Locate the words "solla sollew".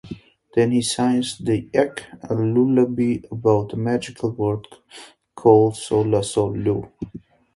5.75-6.89